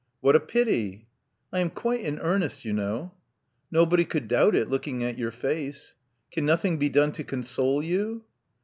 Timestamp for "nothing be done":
6.43-7.11